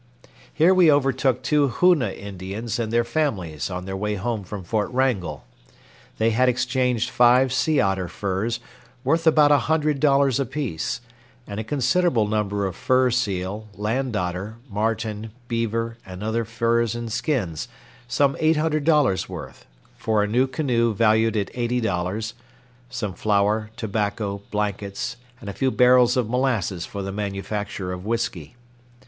Here 0.51 0.73
we 0.73 0.91
overtook 0.91 1.43
two 1.43 1.67
Hoona 1.69 2.11
Indians 2.17 2.79
and 2.79 2.91
their 2.91 3.03
families 3.03 3.69
on 3.69 3.85
their 3.85 3.95
way 3.95 4.15
home 4.15 4.43
from 4.43 4.63
Fort 4.63 4.89
Wrangell. 4.89 5.45
They 6.17 6.31
had 6.31 6.49
exchanged 6.49 7.11
five 7.11 7.53
sea 7.53 7.79
otter 7.79 8.07
furs, 8.07 8.59
worth 9.03 9.27
about 9.27 9.51
a 9.51 9.59
hundred 9.69 9.99
dollars 9.99 10.39
apiece, 10.39 11.01
and 11.45 11.59
a 11.59 11.63
considerable 11.63 12.27
number 12.27 12.65
of 12.65 12.75
fur 12.75 13.11
seal, 13.11 13.67
land 13.75 14.15
otter, 14.15 14.55
marten, 14.71 15.29
beaver, 15.47 15.97
and 16.03 16.23
other 16.23 16.45
furs 16.45 16.95
and 16.95 17.11
skins, 17.11 17.67
some 18.07 18.33
$800 18.37 19.29
worth, 19.29 19.67
for 19.99 20.23
a 20.23 20.27
new 20.27 20.47
canoe 20.47 20.95
valued 20.95 21.37
at 21.37 21.51
eighty 21.53 21.79
dollars, 21.79 22.33
some 22.89 23.13
flour, 23.13 23.69
tobacco, 23.77 24.41
blankets, 24.49 25.17
and 25.39 25.47
a 25.47 25.53
few 25.53 25.69
barrels 25.69 26.17
of 26.17 26.27
molasses 26.27 26.87
for 26.87 27.03
the 27.03 27.11
manufacture 27.11 27.93
of 27.93 28.03
whiskey. 28.03 28.55